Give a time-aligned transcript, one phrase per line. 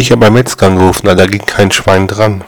[0.00, 2.44] Ich habe beim Metzger angerufen, da ging kein Schwein dran.